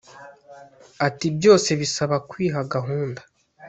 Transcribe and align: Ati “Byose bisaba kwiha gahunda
Ati 1.07 1.25
“Byose 1.37 1.69
bisaba 1.81 2.15
kwiha 2.29 2.59
gahunda 2.73 3.21